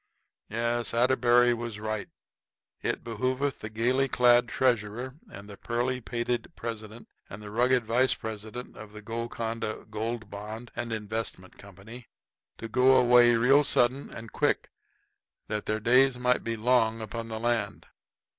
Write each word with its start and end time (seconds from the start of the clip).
Yes, 0.49 0.95
Atterbury 0.95 1.53
was 1.53 1.79
right; 1.79 2.09
it 2.81 3.03
behooveth 3.03 3.59
the 3.59 3.69
gaily 3.69 4.07
clad 4.07 4.47
treasurer 4.49 5.13
and 5.31 5.47
the 5.47 5.57
pearly 5.57 6.01
pated 6.01 6.51
president 6.55 7.07
and 7.29 7.39
the 7.39 7.51
rugged 7.51 7.85
vice 7.85 8.15
president 8.15 8.75
of 8.75 8.93
the 8.93 9.03
Golconda 9.03 9.85
Gold 9.91 10.31
Bond 10.31 10.71
and 10.75 10.91
Investment 10.91 11.59
Company 11.59 12.07
to 12.57 12.67
go 12.67 12.95
away 12.95 13.35
real 13.35 13.63
sudden 13.63 14.09
and 14.09 14.31
quick 14.33 14.71
that 15.47 15.67
their 15.67 15.79
days 15.79 16.17
might 16.17 16.43
be 16.43 16.55
longer 16.55 17.03
upon 17.03 17.27
the 17.27 17.39
land. 17.39 17.85